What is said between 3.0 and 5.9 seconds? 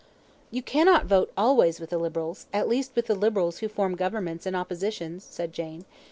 the Liberals who form governments and oppositions," said Jane.